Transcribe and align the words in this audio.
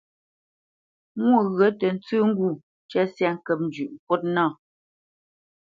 Mwô 1.23 1.39
ghyə̂ 1.57 1.69
tə 1.79 1.87
tsə́ 2.03 2.21
ŋgû 2.29 2.47
ncə́ 2.83 3.03
syâ 3.15 3.29
ŋkə́p 3.35 3.59
njʉ̌ʼ 3.67 3.91
ŋkwút 3.95 4.23
nâ. 4.35 4.45